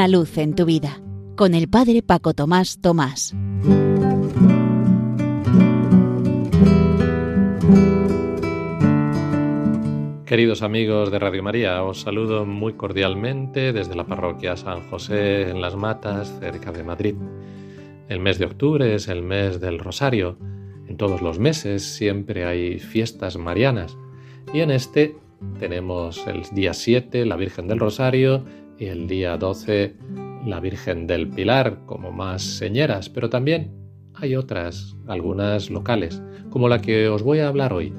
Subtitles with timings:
[0.00, 0.98] Una luz en tu vida
[1.36, 3.34] con el Padre Paco Tomás Tomás.
[10.24, 15.60] Queridos amigos de Radio María, os saludo muy cordialmente desde la parroquia San José en
[15.60, 17.16] Las Matas, cerca de Madrid.
[18.08, 20.38] El mes de octubre es el mes del Rosario.
[20.88, 23.98] En todos los meses siempre hay fiestas marianas
[24.54, 25.14] y en este
[25.58, 28.46] tenemos el día 7 la Virgen del Rosario
[28.80, 29.94] y el día 12
[30.46, 33.70] la Virgen del Pilar como más señeras, pero también
[34.14, 37.92] hay otras, algunas locales, como la que os voy a hablar hoy.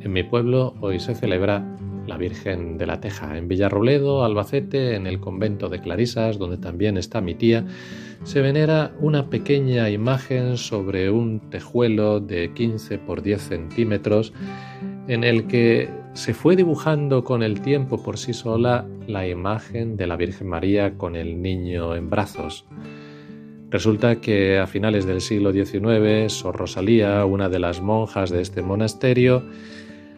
[0.00, 3.36] En mi pueblo hoy se celebra la Virgen de la Teja.
[3.36, 7.66] En Villarrobledo, Albacete, en el convento de Clarisas, donde también está mi tía,
[8.24, 14.32] se venera una pequeña imagen sobre un tejuelo de 15 por 10 centímetros
[15.06, 20.06] en el que se fue dibujando con el tiempo por sí sola la imagen de
[20.06, 22.66] la Virgen María con el niño en brazos.
[23.70, 28.60] Resulta que a finales del siglo XIX, Sor Rosalía, una de las monjas de este
[28.60, 29.42] monasterio,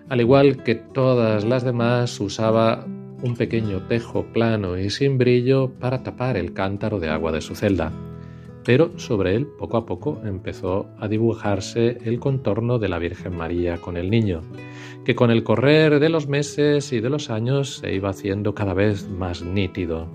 [0.08, 2.84] al igual que todas las demás, usaba
[3.22, 7.54] un pequeño tejo plano y sin brillo para tapar el cántaro de agua de su
[7.54, 7.92] celda.
[8.64, 13.78] Pero sobre él, poco a poco, empezó a dibujarse el contorno de la Virgen María
[13.78, 14.42] con el niño
[15.04, 18.74] que con el correr de los meses y de los años se iba haciendo cada
[18.74, 20.06] vez más nítido.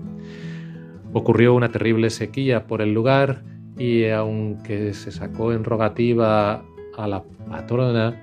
[1.12, 3.42] Ocurrió una terrible sequía por el lugar
[3.76, 6.64] y aunque se sacó en rogativa
[6.96, 8.14] a la patrona,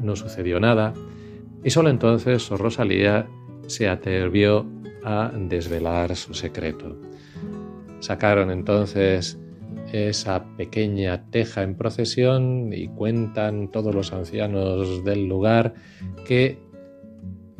[0.00, 0.94] no sucedió nada,
[1.62, 3.26] y solo entonces Rosalía
[3.66, 4.66] se atrevió
[5.04, 6.96] a desvelar su secreto.
[8.00, 9.38] Sacaron entonces
[9.92, 15.74] esa pequeña teja en procesión y cuentan todos los ancianos del lugar
[16.26, 16.58] que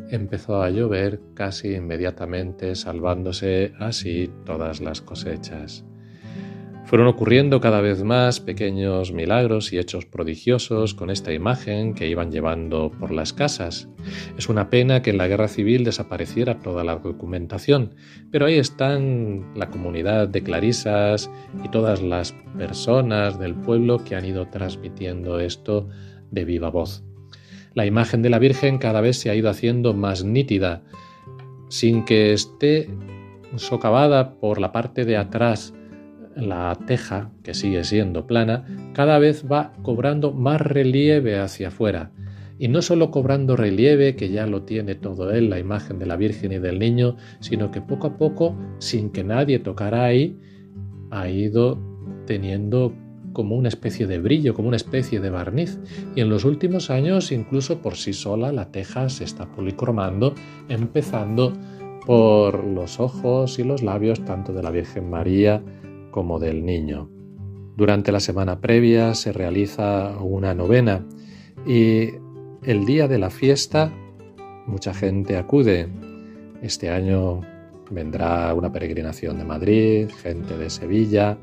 [0.09, 5.85] empezó a llover casi inmediatamente, salvándose así todas las cosechas.
[6.85, 12.31] Fueron ocurriendo cada vez más pequeños milagros y hechos prodigiosos con esta imagen que iban
[12.31, 13.89] llevando por las casas.
[14.37, 17.95] Es una pena que en la guerra civil desapareciera toda la documentación,
[18.31, 21.31] pero ahí están la comunidad de clarisas
[21.63, 25.89] y todas las personas del pueblo que han ido transmitiendo esto
[26.29, 27.03] de viva voz.
[27.73, 30.83] La imagen de la Virgen cada vez se ha ido haciendo más nítida,
[31.67, 32.89] sin que esté
[33.55, 35.73] socavada por la parte de atrás
[36.35, 42.11] la teja, que sigue siendo plana, cada vez va cobrando más relieve hacia afuera.
[42.57, 46.15] Y no solo cobrando relieve, que ya lo tiene todo él, la imagen de la
[46.15, 50.39] Virgen y del Niño, sino que poco a poco, sin que nadie tocara ahí,
[51.11, 51.79] ha ido
[52.25, 52.93] teniendo
[53.33, 55.77] como una especie de brillo, como una especie de barniz.
[56.15, 60.33] Y en los últimos años, incluso por sí sola, la teja se está policromando,
[60.69, 61.51] empezando
[62.05, 65.61] por los ojos y los labios tanto de la Virgen María
[66.15, 67.09] como del niño.
[67.75, 71.05] Durante la semana previa se realiza una novena
[71.67, 72.11] y
[72.63, 73.91] el día de la fiesta
[74.65, 75.89] mucha gente acude.
[76.61, 77.41] Este año
[77.91, 81.37] vendrá una peregrinación de Madrid, gente de Sevilla,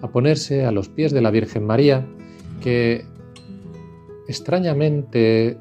[0.00, 2.04] a ponerse a los pies de la Virgen María,
[2.60, 3.04] que
[4.26, 5.56] extrañamente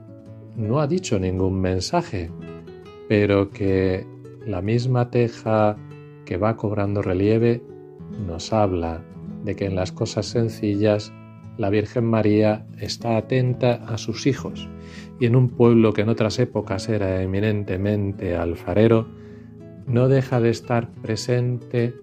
[0.56, 2.32] no ha dicho ningún mensaje,
[3.08, 4.04] pero que
[4.48, 5.78] la misma teja
[6.26, 7.62] que va cobrando relieve
[8.26, 9.04] nos habla
[9.44, 11.12] de que en las cosas sencillas
[11.58, 14.70] la Virgen María está atenta a sus hijos
[15.20, 19.08] y en un pueblo que en otras épocas era eminentemente alfarero,
[19.86, 21.94] no deja de estar presente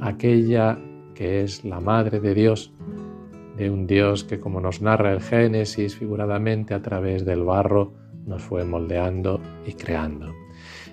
[0.00, 0.78] aquella
[1.14, 2.72] que es la Madre de Dios,
[3.56, 7.92] de un Dios que como nos narra el Génesis figuradamente a través del barro,
[8.26, 10.32] nos fue moldeando y creando.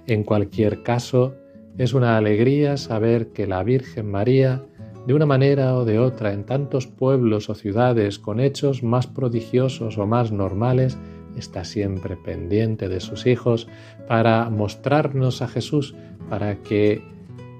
[0.07, 1.35] En cualquier caso,
[1.77, 4.63] es una alegría saber que la Virgen María,
[5.05, 9.97] de una manera o de otra, en tantos pueblos o ciudades con hechos más prodigiosos
[9.97, 10.97] o más normales,
[11.37, 13.67] está siempre pendiente de sus hijos
[14.07, 15.95] para mostrarnos a Jesús,
[16.29, 17.03] para que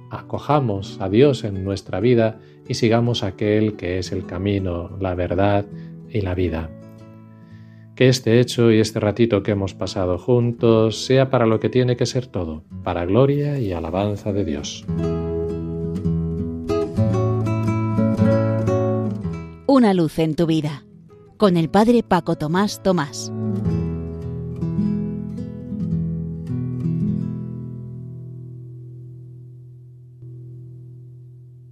[0.10, 5.66] acojamos a Dios en nuestra vida y sigamos aquel que es el camino, la verdad
[6.10, 6.70] y la vida.
[7.96, 11.96] Que este hecho y este ratito que hemos pasado juntos sea para lo que tiene
[11.96, 14.86] que ser todo, para gloria y alabanza de Dios.
[19.66, 20.86] Una luz en tu vida,
[21.38, 23.32] con el Padre Paco Tomás Tomás.